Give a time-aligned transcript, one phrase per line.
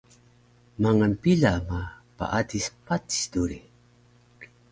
[0.81, 1.79] mangal pila ma
[2.17, 3.59] paadis patis duri